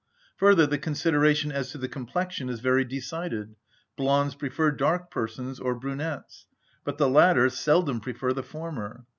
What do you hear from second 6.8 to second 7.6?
but the latter